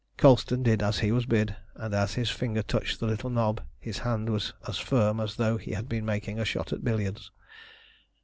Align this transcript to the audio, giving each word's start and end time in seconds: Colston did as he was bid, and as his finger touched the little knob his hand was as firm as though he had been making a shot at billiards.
Colston 0.17 0.63
did 0.63 0.81
as 0.81 0.97
he 0.97 1.11
was 1.11 1.27
bid, 1.27 1.55
and 1.75 1.93
as 1.93 2.15
his 2.15 2.31
finger 2.31 2.63
touched 2.63 2.99
the 2.99 3.05
little 3.05 3.29
knob 3.29 3.61
his 3.79 3.99
hand 3.99 4.31
was 4.31 4.51
as 4.67 4.79
firm 4.79 5.19
as 5.19 5.35
though 5.35 5.57
he 5.57 5.73
had 5.73 5.87
been 5.87 6.05
making 6.05 6.39
a 6.39 6.43
shot 6.43 6.73
at 6.73 6.83
billiards. 6.83 7.29